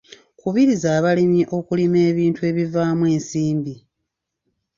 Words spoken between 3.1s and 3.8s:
ensimbi.